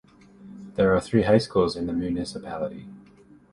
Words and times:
There 0.77 0.95
are 0.95 0.99
three 0.99 1.21
high 1.21 1.37
schools 1.37 1.75
in 1.75 1.85
the 1.85 1.93
municipality. 1.93 2.87